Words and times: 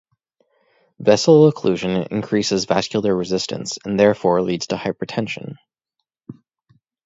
Vessel 0.99 1.51
occlusion 1.51 2.07
increases 2.07 2.65
vascular 2.65 3.15
resistance 3.15 3.77
and 3.85 3.99
therefore 3.99 4.41
leads 4.41 4.65
to 4.65 4.75
hypertension. 4.75 5.57